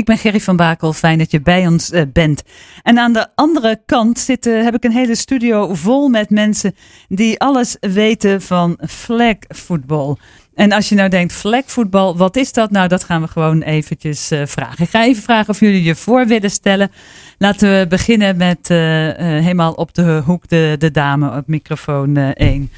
[0.00, 2.42] Ik ben Gerry van Bakel, fijn dat je bij ons uh, bent.
[2.82, 6.74] En aan de andere kant zit, heb ik een hele studio vol met mensen
[7.08, 10.18] die alles weten van flagvoetbal.
[10.54, 12.70] En als je nou denkt, flagvoetbal, wat is dat?
[12.70, 14.84] Nou, dat gaan we gewoon eventjes uh, vragen.
[14.84, 16.90] Ik ga even vragen of jullie je voor willen stellen.
[17.38, 22.70] Laten we beginnen met helemaal op de hoek de, de dame op microfoon 1.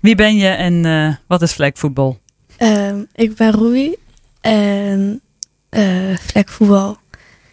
[0.00, 2.18] Wie ben je en wat is flagvoetbal?
[2.58, 3.96] Um, ik ben Rui
[4.40, 5.20] en
[5.70, 6.96] uh, vlekvoetbal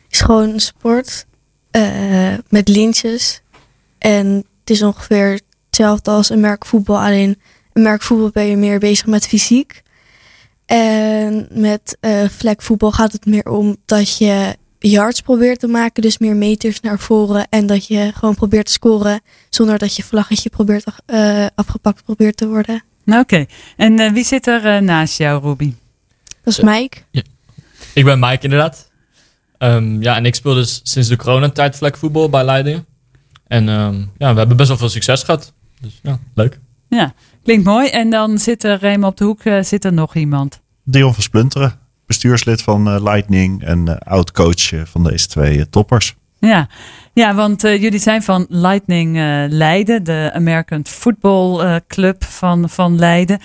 [0.09, 1.25] is gewoon een sport
[1.71, 3.41] uh, met lintjes.
[3.97, 4.27] En
[4.59, 6.99] het is ongeveer hetzelfde als een merkvoetbal.
[6.99, 7.41] Alleen
[7.73, 9.81] een merkvoetbal ben je meer bezig met fysiek.
[10.65, 16.01] En met uh, vlekvoetbal gaat het meer om dat je yards probeert te maken.
[16.01, 17.47] Dus meer meters naar voren.
[17.49, 20.85] En dat je gewoon probeert te scoren zonder dat je vlaggetje probeert
[21.55, 22.83] afgepakt probeert te worden.
[23.05, 23.19] Oké.
[23.19, 23.47] Okay.
[23.75, 25.73] En wie zit er naast jou, Ruby?
[26.43, 26.97] Dat is Mike.
[27.11, 27.21] Ja.
[27.97, 28.91] Ik ben Mike inderdaad.
[29.57, 32.85] Um, ja, en ik speel dus sinds de coronatijd vlekvoetbal bij Leiden.
[33.47, 35.53] En um, ja, we hebben best wel veel succes gehad.
[35.81, 36.59] Dus ja, leuk.
[36.89, 37.87] Ja, klinkt mooi.
[37.89, 40.61] En dan zit er helemaal op de hoek uh, zit er nog iemand.
[40.83, 46.15] Dion van Splunteren, bestuurslid van uh, Lightning en uh, oud-coach van deze twee toppers.
[46.39, 46.69] Ja,
[47.13, 49.15] ja want jullie zijn van Lightning
[49.49, 53.39] Leiden, de American Football Club van, van Leiden.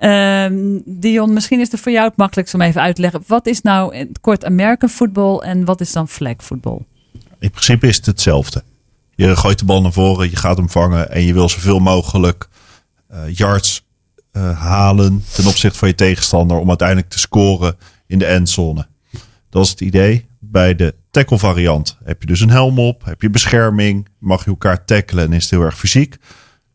[0.00, 3.22] Um, Dion, misschien is het voor jou het makkelijkst om even uit te leggen.
[3.26, 6.78] Wat is nou kort American football en wat is dan flag football?
[7.38, 8.62] In principe is het hetzelfde.
[9.14, 12.48] Je gooit de bal naar voren, je gaat hem vangen en je wil zoveel mogelijk
[13.12, 13.86] uh, yards
[14.32, 18.86] uh, halen ten opzichte van je tegenstander om uiteindelijk te scoren in de endzone.
[19.50, 20.26] Dat is het idee.
[20.38, 24.50] Bij de tackle variant heb je dus een helm op, heb je bescherming, mag je
[24.50, 26.16] elkaar tackelen en is het heel erg fysiek.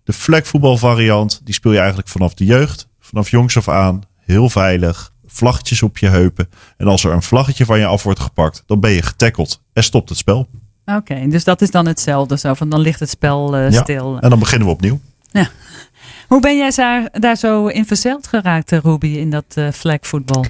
[0.03, 4.01] De flag voetbal variant, die speel je eigenlijk vanaf de jeugd vanaf jongs af aan
[4.17, 5.13] heel veilig.
[5.25, 6.49] Vlaggetjes op je heupen.
[6.77, 9.83] En als er een vlaggetje van je af wordt gepakt, dan ben je getackeld en
[9.83, 10.47] stopt het spel.
[10.85, 12.37] Oké, dus dat is dan hetzelfde.
[12.37, 14.17] Zo van dan ligt het spel uh, ja, stil.
[14.19, 14.99] En dan beginnen we opnieuw.
[15.31, 15.49] Ja.
[16.27, 20.45] Hoe ben jij daar, daar zo in verzeild geraakt, eh, Ruby, in dat uh, flagvoetbal?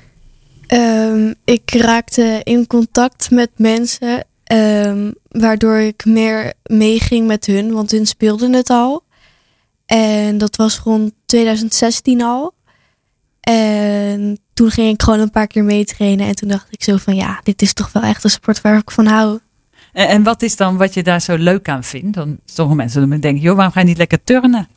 [0.67, 7.91] Um, ik raakte in contact met mensen, um, waardoor ik meer meeging met hun, want
[7.91, 9.03] hun speelden het al.
[9.93, 12.53] En dat was rond 2016 al.
[13.39, 16.27] En toen ging ik gewoon een paar keer meetrainen.
[16.27, 18.77] En toen dacht ik zo van ja, dit is toch wel echt een sport waar
[18.77, 19.39] ik van hou.
[19.91, 22.13] En, en wat is dan wat je daar zo leuk aan vindt?
[22.13, 24.67] Dan sommige mensen dan denken, joh, waarom ga je niet lekker turnen?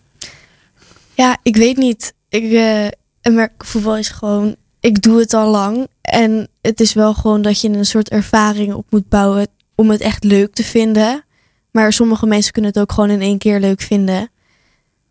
[1.14, 2.14] Ja, ik weet niet.
[2.28, 5.86] Ik, uh, voetbal is gewoon, ik doe het al lang.
[6.00, 10.00] En het is wel gewoon dat je een soort ervaring op moet bouwen om het
[10.00, 11.24] echt leuk te vinden.
[11.70, 14.30] Maar sommige mensen kunnen het ook gewoon in één keer leuk vinden.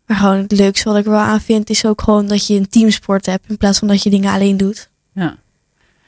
[0.06, 2.68] Maar gewoon het leukste wat ik wel aan vind is ook gewoon dat je een
[2.68, 4.90] teamsport hebt in plaats van dat je dingen alleen doet.
[5.12, 5.36] Ja.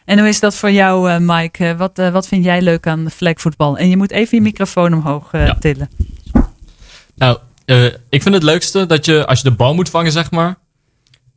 [0.04, 1.76] En hoe is dat voor jou, uh, Mike?
[1.76, 3.78] Wat, uh, wat vind jij leuk aan flagvoetbal?
[3.78, 5.54] En je moet even je microfoon omhoog uh, ja.
[5.54, 5.91] tillen.
[7.14, 7.38] Nou,
[8.08, 10.56] ik vind het leukste dat je als je de bal moet vangen, zeg maar.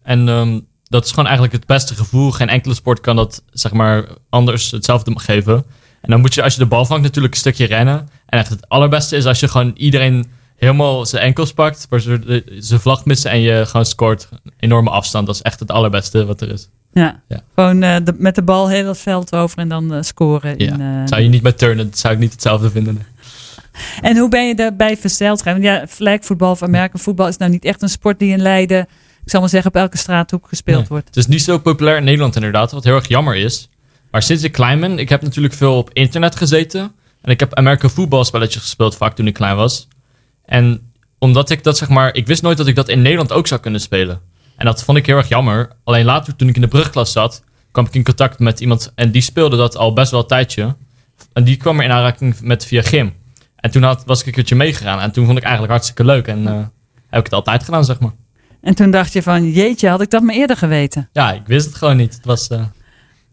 [0.04, 2.32] En um, dat is gewoon eigenlijk het beste gevoel.
[2.32, 5.66] Geen enkele sport kan dat, zeg maar, anders hetzelfde geven.
[6.02, 8.10] En dan moet je, als je de bal vangt, natuurlijk een stukje rennen.
[8.26, 11.88] En echt het allerbeste is als je gewoon iedereen helemaal zijn enkels pakt,
[12.60, 14.30] zijn vlag missen en je gewoon scoort.
[14.60, 15.26] Enorme afstand.
[15.26, 16.70] Dat is echt het allerbeste wat er is.
[16.94, 17.42] Ja, ja.
[17.56, 20.54] gewoon uh, de, met de bal heel het veld over en dan uh, scoren.
[20.58, 20.74] Ja.
[20.74, 23.02] In, uh, zou je niet met turnen, dat zou ik niet hetzelfde vinden.
[24.02, 25.44] En hoe ben je daarbij verzeild?
[25.44, 28.88] Want ja, flagvoetbal of American voetbal is nou niet echt een sport die in Leiden,
[29.24, 30.88] ik zal maar zeggen, op elke straathoek gespeeld nee.
[30.88, 31.08] wordt.
[31.08, 33.70] Het is niet zo populair in Nederland inderdaad, wat heel erg jammer is.
[34.12, 36.92] Maar sinds ik klein ben, ik heb natuurlijk veel op internet gezeten.
[37.22, 39.88] En ik heb American voetbalspelletjes gespeeld vaak toen ik klein was.
[40.52, 43.48] En omdat ik dat zeg maar, ik wist nooit dat ik dat in Nederland ook
[43.48, 44.22] zou kunnen spelen.
[44.56, 45.70] En dat vond ik heel erg jammer.
[45.84, 49.12] Alleen later, toen ik in de brugklas zat, kwam ik in contact met iemand en
[49.12, 50.76] die speelde dat al best wel een tijdje.
[51.34, 53.14] En die kwam er in aanraking met via gym.
[53.56, 55.00] En toen had, was ik een keertje meegegaan.
[55.00, 56.28] En toen vond ik eigenlijk hartstikke leuk.
[56.28, 56.58] En uh,
[57.10, 58.12] heb ik het altijd gedaan, zeg maar.
[58.62, 61.10] En toen dacht je van, jeetje, had ik dat maar eerder geweten?
[61.14, 62.14] Ja, ik wist het gewoon niet.
[62.14, 62.50] Het was...
[62.50, 62.64] Uh,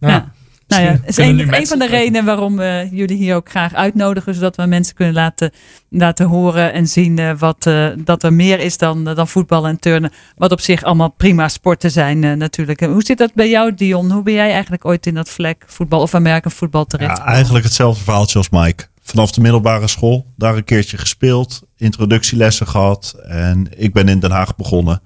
[0.00, 0.08] ja.
[0.08, 0.32] ja.
[0.68, 4.34] Nou ja, is een, een van de redenen waarom we jullie hier ook graag uitnodigen,
[4.34, 5.52] zodat we mensen kunnen laten,
[5.88, 9.78] laten horen en zien uh, wat, uh, dat er meer is dan, dan voetbal en
[9.78, 10.12] turnen.
[10.36, 12.80] Wat op zich allemaal prima sporten zijn natuurlijk.
[12.80, 14.10] Hoe zit dat bij jou, Dion?
[14.10, 17.16] Hoe ben jij eigenlijk ooit in dat vlek voetbal of American voetbal terecht?
[17.16, 18.84] Ja, eigenlijk hetzelfde verhaaltje als Mike.
[19.02, 24.30] Vanaf de middelbare school, daar een keertje gespeeld, introductielessen gehad en ik ben in Den
[24.30, 25.00] Haag begonnen.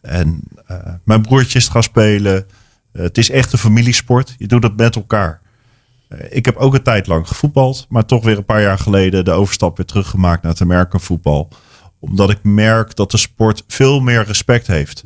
[0.00, 0.42] En
[1.04, 2.46] mijn broertje is gaan spelen.
[2.94, 4.34] Uh, het is echt een familiesport.
[4.38, 5.40] Je doet het met elkaar.
[6.08, 9.24] Uh, ik heb ook een tijd lang gevoetbald, maar toch weer een paar jaar geleden
[9.24, 11.48] de overstap weer teruggemaakt naar het American voetbal.
[11.98, 15.04] Omdat ik merk dat de sport veel meer respect heeft.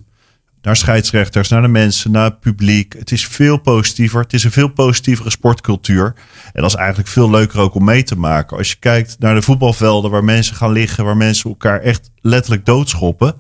[0.63, 2.95] naar scheidsrechters, naar de mensen, naar het publiek.
[2.99, 4.21] Het is veel positiever.
[4.21, 6.15] Het is een veel positievere sportcultuur.
[6.53, 8.57] En dat is eigenlijk veel leuker ook om mee te maken.
[8.57, 12.65] Als je kijkt naar de voetbalvelden waar mensen gaan liggen, waar mensen elkaar echt letterlijk
[12.65, 13.35] doodschoppen,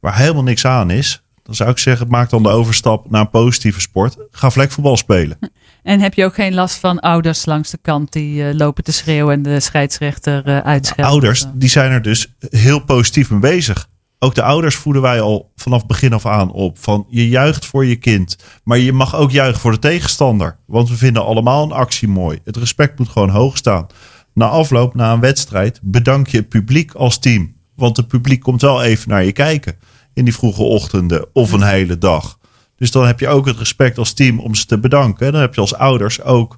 [0.00, 1.22] waar helemaal niks aan is.
[1.48, 4.16] Dan zou ik zeggen, maak dan de overstap naar een positieve sport.
[4.30, 5.38] Ga vlekvoetbal spelen.
[5.82, 8.92] En heb je ook geen last van ouders langs de kant die eh, lopen te
[8.92, 11.12] schreeuwen en de scheidsrechter uh, uitschelden?
[11.12, 13.88] Ouders, die zijn er dus heel positief mee bezig.
[14.18, 16.78] Ook de ouders voeden wij al vanaf begin af aan op.
[16.78, 20.58] Van je juicht voor je kind, maar je mag ook juichen voor de tegenstander.
[20.66, 22.38] Want we vinden allemaal een actie mooi.
[22.44, 23.86] Het respect moet gewoon hoog staan.
[24.34, 27.54] Na afloop, na een wedstrijd, bedank je het publiek als team.
[27.76, 29.76] Want het publiek komt wel even naar je kijken.
[30.18, 32.38] In die vroege ochtenden of een hele dag.
[32.76, 35.32] Dus dan heb je ook het respect als team om ze te bedanken.
[35.32, 36.56] Dan heb je als ouders ook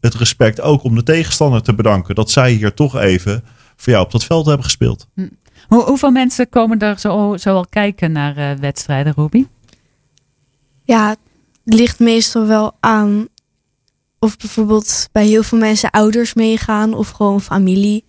[0.00, 2.14] het respect ook om de tegenstander te bedanken.
[2.14, 3.44] Dat zij hier toch even
[3.76, 5.06] voor jou op dat veld hebben gespeeld.
[5.14, 5.28] Hm.
[5.68, 9.46] Hoe, hoeveel mensen komen er zo, zo al kijken naar uh, wedstrijden, Ruby?
[10.84, 11.18] Ja, het
[11.64, 13.28] ligt meestal wel aan
[14.18, 18.04] of bijvoorbeeld bij heel veel mensen ouders meegaan of gewoon familie.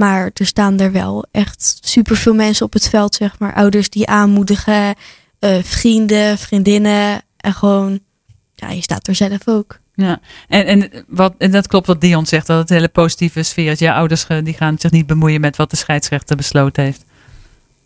[0.00, 3.54] Maar er staan er wel echt superveel mensen op het veld, zeg maar.
[3.54, 4.94] Ouders die aanmoedigen,
[5.40, 7.22] uh, vrienden, vriendinnen.
[7.36, 8.00] En gewoon,
[8.54, 9.78] ja, je staat er zelf ook.
[9.94, 13.42] Ja, en, en, wat, en dat klopt wat Dion zegt, dat het een hele positieve
[13.42, 13.78] sfeer is.
[13.78, 17.04] Ja, ouders die gaan zich niet bemoeien met wat de scheidsrechter besloten heeft.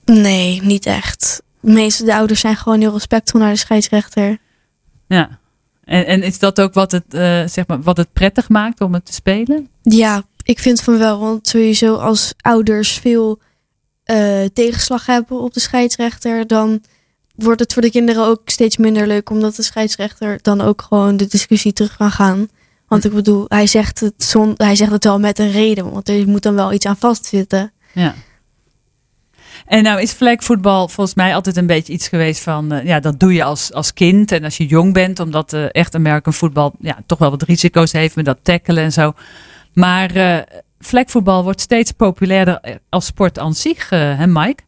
[0.04, 1.42] Nee, niet echt.
[1.60, 4.38] De meeste de ouders zijn gewoon heel respectvol naar de scheidsrechter.
[5.06, 5.38] Ja,
[5.84, 8.94] en, en is dat ook wat het, uh, zeg maar, wat het prettig maakt om
[8.94, 9.68] het te spelen?
[9.82, 11.18] Ja, ik vind van wel.
[11.18, 13.38] Want sowieso als ouders veel
[14.10, 16.82] uh, tegenslag hebben op de scheidsrechter, dan
[17.34, 21.16] wordt het voor de kinderen ook steeds minder leuk, omdat de scheidsrechter dan ook gewoon
[21.16, 22.48] de discussie terug kan gaan.
[22.88, 26.08] Want ik bedoel, hij zegt het, zon, hij zegt het wel met een reden, want
[26.08, 27.72] er moet dan wel iets aan vastzitten.
[27.92, 28.14] Ja.
[29.66, 33.20] En nou is vlekvoetbal volgens mij altijd een beetje iets geweest van, uh, ja, dat
[33.20, 36.74] doe je als, als kind en als je jong bent, omdat uh, echt American voetbal
[36.80, 39.12] ja, toch wel wat risico's heeft met dat tackelen en zo.
[39.74, 40.38] Maar uh,
[40.78, 44.62] vlekvoetbal wordt steeds populairder als sport aan zich, hè Mike?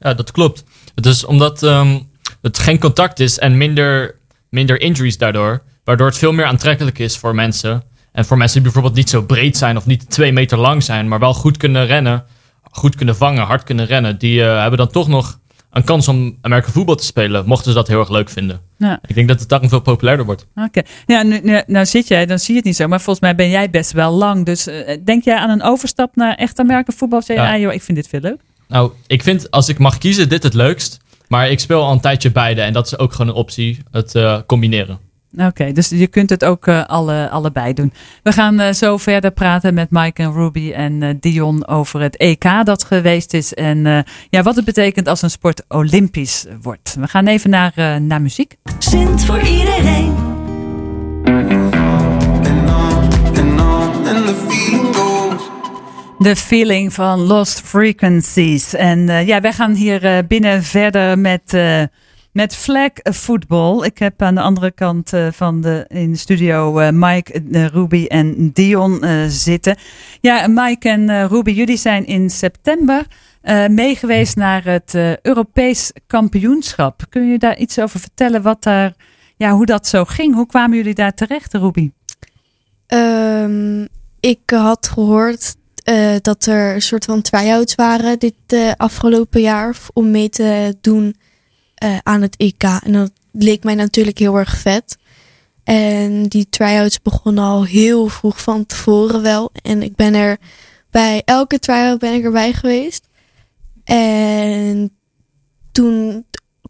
[0.00, 0.64] Ja, dat klopt.
[0.94, 2.08] Het is omdat um,
[2.42, 4.16] het geen contact is en minder,
[4.48, 5.62] minder injuries daardoor.
[5.84, 7.82] Waardoor het veel meer aantrekkelijk is voor mensen.
[8.12, 11.08] En voor mensen die bijvoorbeeld niet zo breed zijn of niet twee meter lang zijn,
[11.08, 12.24] maar wel goed kunnen rennen,
[12.62, 14.18] goed kunnen vangen, hard kunnen rennen.
[14.18, 15.38] Die uh, hebben dan toch nog
[15.70, 18.60] een kans om Amerika voetbal te spelen, mochten ze dat heel erg leuk vinden.
[18.82, 18.98] Ja.
[19.06, 20.46] Ik denk dat het daarom veel populairder wordt.
[20.54, 20.66] Oké.
[20.66, 20.84] Okay.
[21.06, 22.88] Ja, nu, nu, nou zit jij, dan zie je het niet zo.
[22.88, 24.44] Maar volgens mij ben jij best wel lang.
[24.44, 27.22] Dus uh, denk jij aan een overstap naar echt Amerika voetbal?
[27.22, 27.52] Zeg je, ja.
[27.52, 28.40] ah, joh, ik vind dit veel leuk?
[28.68, 31.00] Nou, ik vind als ik mag kiezen, dit het leukst.
[31.28, 34.14] Maar ik speel al een tijdje beide en dat is ook gewoon een optie, het
[34.14, 34.98] uh, combineren.
[35.34, 37.92] Oké, okay, dus je kunt het ook uh, alle, allebei doen.
[38.22, 42.64] We gaan uh, zo verder praten met Mike en Ruby en Dion over het EK
[42.64, 43.54] dat geweest is.
[43.54, 46.96] En ja, wat het betekent als een sport olympisch wordt.
[46.98, 48.56] We gaan even naar, naar muziek.
[48.78, 50.14] Sint voor iedereen.
[56.18, 58.74] The Feeling van Lost Frequencies.
[58.74, 61.56] En ja, wij gaan hier binnen verder met,
[62.32, 63.84] met flag football.
[63.84, 67.42] Ik heb aan de andere kant van de, in de studio Mike,
[67.72, 69.76] Ruby en Dion zitten.
[70.20, 73.06] Ja, Mike en Ruby, jullie zijn in september
[73.68, 77.02] meegeweest naar het Europees kampioenschap.
[77.08, 78.94] Kun je daar iets over vertellen wat daar,
[79.36, 80.34] ja, hoe dat zo ging?
[80.34, 81.90] Hoe kwamen jullie daar terecht, Ruby?
[82.86, 83.88] Um,
[84.20, 85.54] ik had gehoord
[86.22, 91.16] dat er een soort van try-outs waren dit afgelopen jaar om mee te doen
[91.82, 92.62] uh, aan het EK.
[92.62, 94.98] En dat leek mij natuurlijk heel erg vet.
[95.64, 99.50] En die try-outs begonnen al heel vroeg van tevoren wel.
[99.62, 100.36] En ik ben er
[100.90, 103.08] bij elke try-out ben ik erbij geweest.
[103.84, 104.90] En
[105.72, 106.24] toen,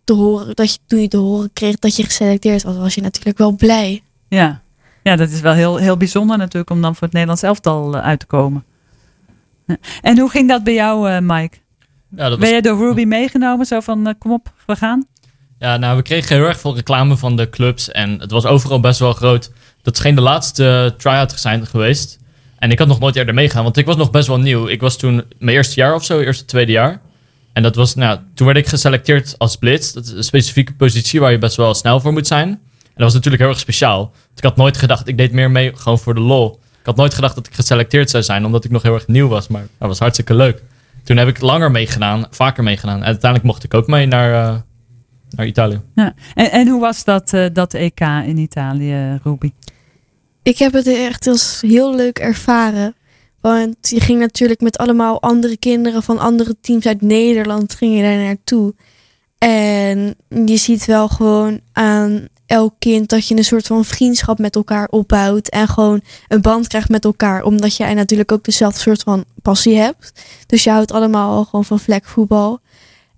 [0.05, 3.01] te horen, dat je, toen je te horen kreeg dat je geselecteerd was, was je
[3.01, 4.03] natuurlijk wel blij.
[4.29, 4.63] Ja,
[5.03, 8.19] ja dat is wel heel, heel bijzonder natuurlijk om dan voor het Nederlands elftal uit
[8.19, 8.65] te komen.
[10.01, 11.57] En hoe ging dat bij jou, uh, Mike?
[12.17, 12.49] Ja, dat was...
[12.49, 13.67] Ben je door Ruby meegenomen?
[13.67, 15.07] Zo van, uh, kom op, we gaan?
[15.59, 17.91] Ja, nou, we kregen heel erg veel reclame van de clubs.
[17.91, 19.51] En het was overal best wel groot.
[19.83, 22.19] Dat scheen de laatste try-out zijn geweest.
[22.59, 24.69] En ik had nog nooit eerder meegaan, want ik was nog best wel nieuw.
[24.69, 27.01] Ik was toen mijn eerste jaar of zo, eerste, tweede jaar.
[27.53, 29.93] En dat was, nou, toen werd ik geselecteerd als blitz.
[29.93, 32.49] Dat is een specifieke positie waar je best wel snel voor moet zijn.
[32.49, 32.59] En
[32.95, 34.13] dat was natuurlijk heel erg speciaal.
[34.37, 36.61] ik had nooit gedacht, ik deed meer mee gewoon voor de lol.
[36.81, 39.29] Ik had nooit gedacht dat ik geselecteerd zou zijn, omdat ik nog heel erg nieuw
[39.29, 39.49] was.
[39.49, 40.63] Maar dat was hartstikke leuk.
[41.05, 42.99] Toen heb ik langer meegedaan, vaker meegedaan.
[42.99, 44.61] En uiteindelijk mocht ik ook mee naar, uh,
[45.31, 45.81] naar Italië.
[45.95, 46.15] Ja.
[46.35, 49.53] En, en hoe was dat, uh, dat EK in Italië, Ruby?
[50.43, 52.95] Ik heb het echt als heel leuk ervaren.
[53.41, 58.03] Want je ging natuurlijk met allemaal andere kinderen van andere teams uit Nederland ging je
[58.03, 58.75] daar naartoe.
[59.43, 64.55] En je ziet wel gewoon aan elk kind dat je een soort van vriendschap met
[64.55, 65.49] elkaar opbouwt.
[65.49, 67.43] En gewoon een band krijgt met elkaar.
[67.43, 70.13] Omdat jij natuurlijk ook dezelfde soort van passie hebt.
[70.47, 72.61] Dus je houdt allemaal gewoon van vlekvoetbal.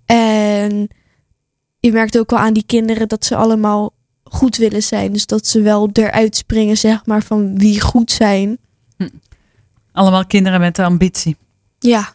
[0.05, 0.87] En
[1.79, 5.13] je merkt ook wel aan die kinderen dat ze allemaal goed willen zijn.
[5.13, 8.57] Dus dat ze wel eruit springen, zeg maar, van wie goed zijn.
[9.91, 11.37] Allemaal kinderen met ambitie.
[11.79, 12.13] Ja,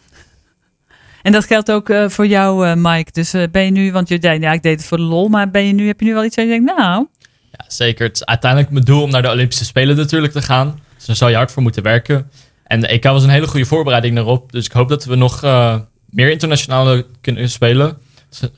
[1.23, 3.13] En dat geldt ook eh, voor jou, eh, Mike.
[3.13, 5.29] Dus eh, ben je nu, want je zei, ja, ik deed het voor de lol,
[5.29, 7.07] maar ben je nu, heb je nu wel iets waar je denkt, nou,
[7.53, 8.07] Ja, zeker.
[8.07, 10.81] Het is uiteindelijk mijn doel om naar de Olympische Spelen natuurlijk te gaan.
[10.97, 12.31] Dus daar zou je hard voor moeten werken.
[12.65, 14.53] En de EK was een hele goede voorbereiding daarop.
[14.53, 15.43] Dus ik hoop dat we nog
[16.11, 17.99] meer internationale kunnen spelen.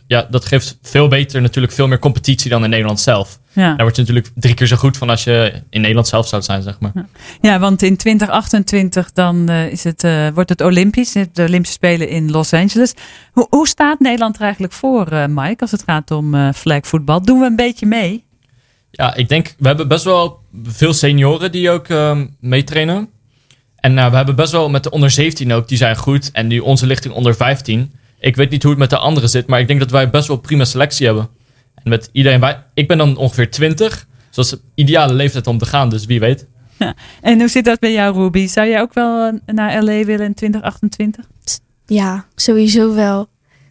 [0.07, 3.38] Ja, dat geeft veel beter natuurlijk veel meer competitie dan in Nederland zelf.
[3.52, 3.67] ja.
[3.67, 6.43] Daar word je natuurlijk drie keer zo goed van als je in Nederland zelf zou
[6.43, 6.93] zijn, zeg maar.
[7.41, 12.09] Ja, want in 2028 dan eh, is het, eh, wordt het Olympisch, de Olympische Spelen
[12.09, 12.95] in Los Angeles.
[13.33, 17.23] Hoe, hoe staat Nederland er eigenlijk voor, eh, Mike, als het gaat om eh flagvoetbal?
[17.23, 18.25] Doen we een beetje mee?
[18.91, 23.09] Ja, ik denk, we hebben best wel veel senioren die ook ehm, meetrainen.
[23.76, 26.31] En nou, we hebben best wel met de onder 17 ook, die zijn goed.
[26.33, 27.93] En nu onze lichting onder 15.
[28.23, 30.29] Ik weet niet hoe het met de anderen zit, maar ik denk dat wij best
[30.29, 31.29] wel prima selectie hebben.
[31.75, 34.07] En met iedereen, wij, ik ben dan ongeveer 20.
[34.26, 36.47] Dus dat is de ideale leeftijd om te gaan, dus wie weet.
[37.21, 38.47] En hoe zit dat bij jou, Ruby?
[38.47, 41.25] Zou jij ook wel eh, naar LA willen in 2028?
[41.87, 43.29] ja, sowieso wel.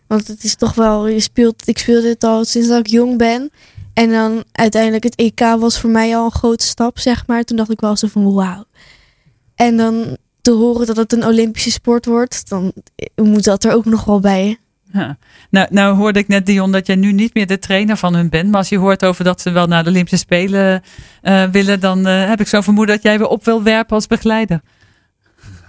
[0.08, 3.18] Want het is toch wel, je speelt, ik speel dit al sinds dat ik jong
[3.18, 3.52] ben.
[3.94, 7.44] En dan uiteindelijk het EK was voor mij al een grote stap, zeg maar.
[7.44, 8.66] Toen dacht ik wel zo van wauw.
[9.56, 10.18] En dan
[10.52, 12.74] te horen dat het een Olympische sport wordt, dan
[13.16, 14.58] moet dat er ook nog wel bij.
[14.94, 15.18] Ja.
[15.50, 18.30] Nou, nou hoorde ik net, Dion, dat jij nu niet meer de trainer van hun
[18.30, 18.50] bent.
[18.50, 20.84] Maar als je hoort over dat ze wel naar de Olympische Spelen
[21.22, 24.08] eh, willen, dan eh, heb ik zo vermoeden dat jij weer op wil werpen als
[24.08, 24.62] begeleider.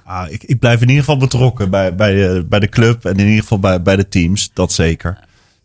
[0.05, 3.17] Ah, ik, ik blijf in ieder geval betrokken bij, bij, eh, bij de club en
[3.17, 4.51] in ieder geval bij, bij de teams.
[4.53, 5.19] Dat zeker.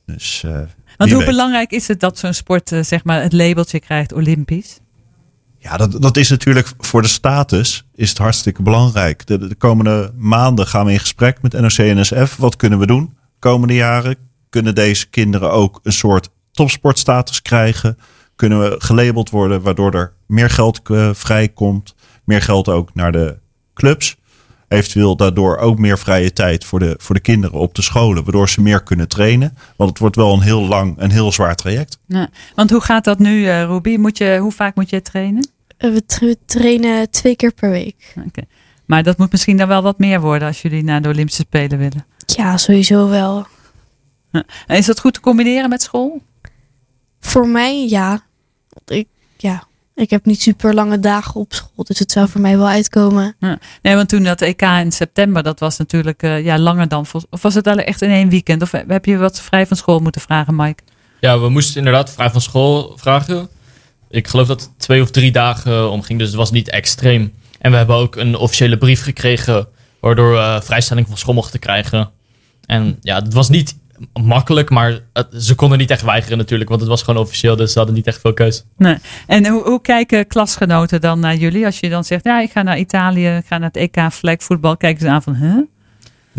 [0.06, 0.52] Dus, eh,
[0.98, 1.30] Want hoe weet.
[1.30, 4.80] belangrijk is het dat zo'n sport eh, zeg maar het labeltje krijgt Olympisch?
[5.60, 9.28] Ja, dat, dat is natuurlijk voor de status is het hartstikke belangrijk.
[9.28, 12.36] De, de komende maanden gaan we in gesprek met NOC en NSF.
[12.36, 13.18] Wat kunnen we doen?
[13.40, 14.16] Komende jaren
[14.50, 17.98] kunnen deze kinderen ook een soort topsportstatus krijgen.
[18.36, 21.96] Kunnen we gelabeld worden waardoor er meer geld eh, vrijkomt.
[22.24, 23.38] Meer geld ook naar de
[23.74, 24.18] clubs.
[24.68, 28.24] Eventueel daardoor ook meer vrije tijd voor de, voor de kinderen op de scholen.
[28.24, 29.58] Waardoor ze meer kunnen trainen.
[29.76, 31.98] Want het wordt wel een heel lang en heel zwaar traject.
[32.06, 32.30] Ja.
[32.56, 33.96] Want hoe gaat dat nu, eh Ruby?
[33.98, 35.50] Moet je, hoe vaak moet je trainen?
[35.78, 38.14] Eh, We tra- trainen twee keer per week.
[38.28, 38.42] Oké.
[38.86, 41.78] Maar dat moet misschien dan wel wat meer worden als jullie naar de Olympische Spelen
[41.78, 42.06] willen.
[42.26, 43.46] Ja, sowieso wel.
[44.68, 46.22] En is dat goed te combineren met school?
[47.20, 48.10] Voor mij ja.
[48.70, 49.08] Want Ik,
[49.38, 49.67] ja.
[49.98, 53.36] Ik heb niet super lange dagen op school, dus het zou voor mij wel uitkomen.
[53.82, 57.06] Nee, want toen dat EK in september, dat was natuurlijk eh, ja, langer dan.
[57.30, 58.62] Of was het echt in één weekend?
[58.62, 60.84] Of heb je wat vrij van school moeten vragen, Mike?
[61.20, 63.50] Ja, we moesten inderdaad vrij van school vragen.
[64.10, 67.34] Ik geloof dat het twee of drie dagen omging, dus het was niet extreem.
[67.60, 69.68] En we hebben ook een officiële brief gekregen,
[70.00, 72.10] waardoor we vrijstelling van school mochten krijgen.
[72.66, 73.76] En ja, het was niet
[74.24, 75.00] makkelijk, maar
[75.38, 78.08] ze konden niet echt weigeren natuurlijk, want het was gewoon officieel, dus ze hadden niet
[78.08, 78.66] echt veel keus.
[78.78, 78.98] Nee.
[79.28, 81.66] En hoe, hoe kijken klasgenoten dan naar jullie?
[81.66, 84.78] Als je dan zegt, ja, ik ga naar Italië, ik ga naar het EK voetbal,
[84.78, 85.58] Kijken ze aan van, huh?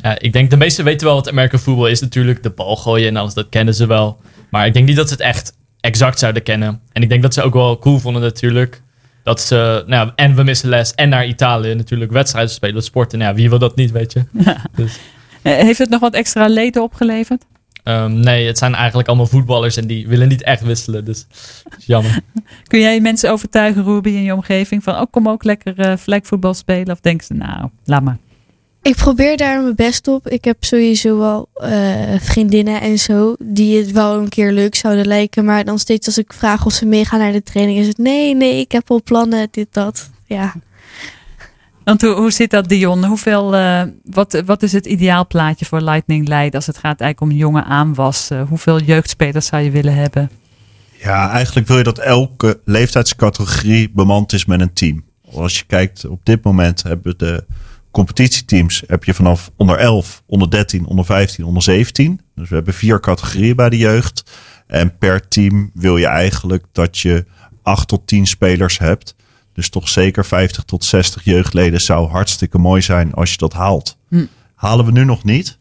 [0.03, 2.43] Ja, ik denk de meesten weten wel wat American voetbal is natuurlijk.
[2.43, 4.21] De bal gooien en alles, dat kennen ze wel.
[4.51, 6.81] Maar ik denk niet dat ze het echt exact zouden kennen.
[6.93, 8.83] En ik denk dat ze ook wel cool vonden natuurlijk.
[9.23, 13.19] Dat ze, nou ja, en we missen les en naar Italië natuurlijk wedstrijden spelen, sporten.
[13.19, 14.25] Nou ja, wie wil dat niet, weet je?
[14.75, 14.99] Dus,
[15.43, 17.45] Heeft het nog wat extra leden opgeleverd?
[17.89, 21.05] ehm, nee, het zijn eigenlijk allemaal voetballers en die willen niet echt wisselen.
[21.05, 21.27] Dus
[21.65, 22.21] dat is jammer.
[22.69, 26.55] Kun jij mensen overtuigen, Ruby, in je omgeving van, oh, kom ook lekker eh vlekvoetbal
[26.55, 26.91] spelen?
[26.93, 28.19] Of denken ze, nou, laat maar.
[28.83, 30.29] Ik probeer daar mijn best op.
[30.29, 35.07] Ik heb sowieso wel eh, vriendinnen en zo die het wel een keer leuk zouden
[35.07, 35.45] lijken.
[35.45, 38.35] Maar dan steeds als ik vraag of ze meegaan naar de training, is het nee,
[38.35, 40.11] nee, ik heb al plannen, dit, dat.
[40.27, 40.55] Ja,
[41.89, 43.05] Want hoe, zit dat, Dion?
[43.05, 47.39] Hoeveel, eh, wat, wat is het ideaalplaatje voor Lightning Leiden als het gaat eigenlijk om
[47.39, 48.31] jonge aanwas?
[48.49, 50.31] Hoeveel jeugdspelers zou je willen hebben?
[51.03, 55.05] Ja, eigenlijk wil je dat elke leeftijdscategorie bemand is met een team.
[55.35, 57.45] Als je kijkt op dit moment hebben de
[57.91, 62.21] competitieteams heb je vanaf onder 11, onder 13, onder 15, onder 17.
[62.35, 64.31] Dus we hebben vier categorieën bij de jeugd.
[64.67, 67.25] En per team wil je eigenlijk dat je
[67.63, 69.17] 8 tot 10 spelers hebt.
[69.59, 73.99] Dus toch zeker 50 tot 60 jeugdleden zou hartstikke mooi zijn als je dat haalt.
[74.09, 74.25] Hm.
[74.55, 75.59] Halen we nu nog niet.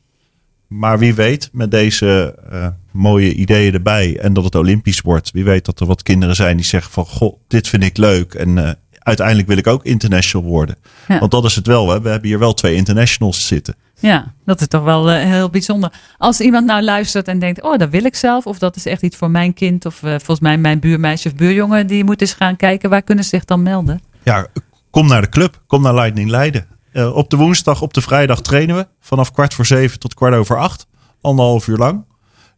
[0.67, 5.43] Maar wie weet, met deze eh, mooie ideeën erbij en dat het Olympisch wordt, wie
[5.43, 8.33] weet dat er wat kinderen zijn die zeggen van, goh, dit vind ik leuk.
[8.33, 8.71] En eh,
[9.07, 10.75] uiteindelijk wil ik ook international worden.
[11.07, 11.19] Ja.
[11.19, 11.89] Want dat is het wel.
[11.89, 12.01] Hè?
[12.01, 13.75] We hebben hier wel twee internationals zitten.
[13.99, 15.91] Ja, dat is toch wel eh, heel bijzonder.
[16.17, 18.45] Als iemand nou luistert en denkt, oh, dat wil ik zelf.
[18.45, 19.85] Of dat is echt iets voor mijn kind.
[19.85, 21.87] Of eh, volgens mij mijn buurmeisje of buurjongen.
[21.87, 22.89] Die moet eens gaan kijken.
[22.89, 24.01] Waar kunnen ze zich dan melden?
[24.23, 24.47] Ja,
[24.89, 25.61] kom naar de club.
[25.67, 26.65] Kom naar Lightning Leiden.
[26.91, 28.87] Eh, op de woensdag, op de vrijdag trainen we.
[28.99, 30.87] Vanaf kwart voor zeven tot kwart over acht.
[31.21, 32.05] Anderhalf uur lang.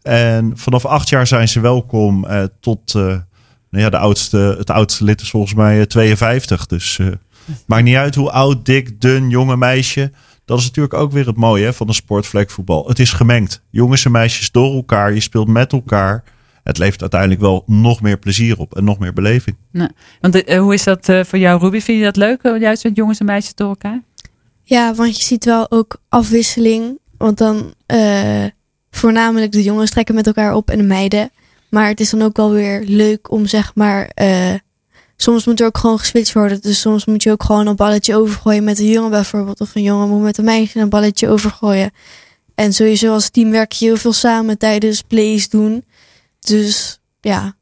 [0.02, 2.28] En vanaf acht jaar zijn ze welkom
[2.60, 2.96] tot...
[3.70, 6.66] eh, nou ja, de oudste, het oudste lid is volgens mij eh, 52.
[6.66, 7.08] Dus eh,
[7.66, 10.12] maakt niet uit hoe oud, dik, dun, jonge meisje.
[10.46, 12.88] Dat is natuurlijk ook weer het mooie hè, van de sport vlekvoetbal.
[12.88, 13.64] Het is gemengd.
[13.70, 15.14] Jongens en meisjes door elkaar.
[15.14, 16.24] Je speelt met elkaar.
[16.64, 19.58] Het levert uiteindelijk wel nog meer plezier op en nog meer beleving.
[20.22, 21.80] Want eh, hoe is dat eh, voor jou, Ruby?
[21.80, 24.02] Vind je dat leuk, eh, juist met jongens en meisjes door elkaar?
[24.64, 27.00] Ja, want je ziet wel ook afwisseling.
[27.18, 28.46] Want dan eh,
[28.92, 31.32] voornamelijk de jongens trekken met elkaar op en de meiden.
[31.70, 34.10] Maar het is dan ook wel weer leuk om zeg maar...
[34.14, 34.54] eh,
[35.16, 36.62] soms moet er ook gewoon geswitcht worden.
[36.62, 39.62] Dus soms moet je ook gewoon een balletje overgooien met een jongen bijvoorbeeld.
[39.62, 41.92] Of een jongen moet met een meisje een balletje overgooien.
[42.56, 45.84] En sowieso als team werk je heel veel samen tijdens plays doen.
[46.40, 47.54] Dus ja,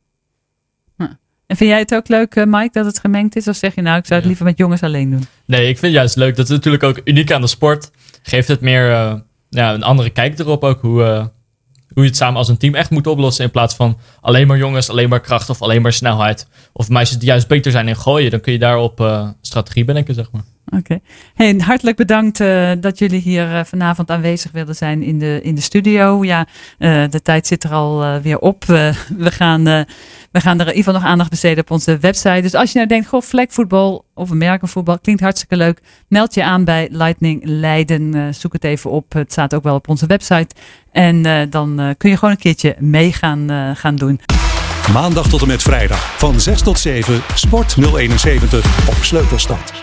[1.47, 3.47] En vind jij het ook leuk, eh, Mike, dat het gemengd is?
[3.47, 4.27] Of zeg je nou, ik zou het Ja.
[4.27, 5.25] liever met jongens alleen doen?
[5.45, 6.35] Nee, ik vind het juist leuk.
[6.35, 7.91] Dat is natuurlijk ook uniek aan de sport.
[8.21, 9.13] Geeft het meer eh,
[9.49, 10.81] ja, een andere kijk erop ook.
[10.81, 11.25] Hoe, eh,
[11.93, 13.45] hoe je het samen als een team echt moet oplossen.
[13.45, 16.47] In plaats van alleen maar jongens, alleen maar kracht of alleen maar snelheid.
[16.73, 18.31] Of meisjes die juist beter zijn in gooien.
[18.31, 20.41] Dan kun je daarop eh, strategie bedenken, zeg maar.
[20.77, 20.99] Oké.
[21.33, 25.55] Hey, hartelijk bedankt eh, dat jullie hier eh, vanavond aanwezig wilden zijn in de, in
[25.55, 26.23] de studio.
[26.23, 26.47] Ja,
[27.09, 28.63] de tijd zit er al weer op.
[28.65, 29.85] We, gaan,
[30.37, 32.41] we gaan er in ieder geval nog aandacht besteden op onze website.
[32.41, 35.81] Dus als je nou denkt, goh, vlekvoetbal of Amerikaanvoetbal klinkt hartstikke leuk.
[36.07, 38.13] Meld je aan bij Lightning Leiden.
[38.13, 39.13] Eh, zoek het even op.
[39.13, 40.55] Het staat ook wel op onze website.
[40.91, 44.21] En eh, dan eh, kun je gewoon een keertje mee gaan, gaan doen.
[44.93, 49.73] Maandag tot en met vrijdag van 6 tot 7 Sport 071 op Sleutelstad.